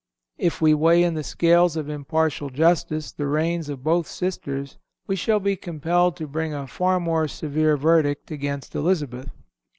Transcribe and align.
If 0.39 0.61
we 0.61 0.73
weigh 0.73 1.03
in 1.03 1.13
the 1.13 1.21
scales 1.23 1.77
of 1.77 1.87
impartial 1.87 2.49
justice 2.49 3.11
the 3.11 3.27
reigns 3.27 3.69
of 3.69 3.83
both 3.83 4.07
sisters, 4.07 4.79
we 5.05 5.15
shall 5.15 5.39
be 5.39 5.55
compelled 5.55 6.15
to 6.15 6.25
bring 6.27 6.55
a 6.55 6.65
far 6.65 6.99
more 6.99 7.27
severe 7.27 7.77
verdict 7.77 8.31
against 8.31 8.73
Elizabeth. 8.73 9.29